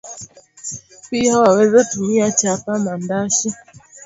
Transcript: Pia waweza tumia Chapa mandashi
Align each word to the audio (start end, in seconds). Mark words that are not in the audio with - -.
Pia 1.09 1.39
waweza 1.39 1.83
tumia 1.83 2.31
Chapa 2.31 2.79
mandashi 2.79 3.53